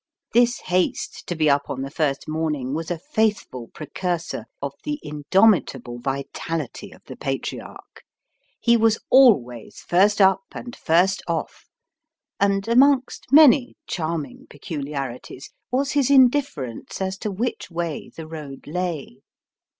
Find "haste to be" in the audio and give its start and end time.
0.61-1.47